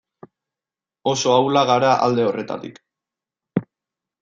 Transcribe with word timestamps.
Oso 1.11 1.33
ahulak 1.35 1.69
gara 1.73 1.93
alde 2.07 2.27
horretatik. 2.31 2.83